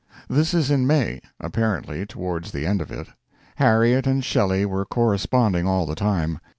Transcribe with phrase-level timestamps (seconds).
[0.27, 3.09] This is in May apparently towards the end of it.
[3.57, 6.39] Harriet and Shelley were corresponding all the time.